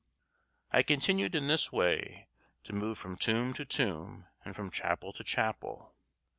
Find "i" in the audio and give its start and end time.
0.71-0.81